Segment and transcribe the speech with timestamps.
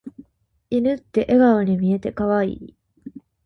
[0.71, 2.75] 犬って笑顔に見えて可愛い。